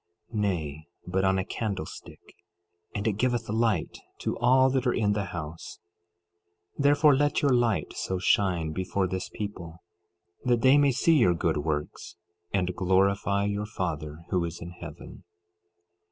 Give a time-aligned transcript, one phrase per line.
[0.33, 2.33] Nay, but on a candlestick,
[2.95, 5.77] and it giveth light to all that are in the house;
[6.79, 9.83] 12:16 Therefore let your light so shine before this people,
[10.43, 12.15] that they may see your good works
[12.51, 15.23] and glorify your Father who is in heaven.